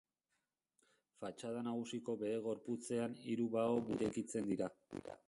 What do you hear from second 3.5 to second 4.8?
bao burudun irekitzen dira.